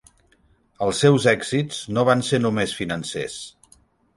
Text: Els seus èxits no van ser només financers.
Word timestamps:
Els 0.85 1.01
seus 1.03 1.27
èxits 1.33 1.83
no 1.99 2.07
van 2.09 2.25
ser 2.31 2.41
només 2.47 2.77
financers. 2.81 3.37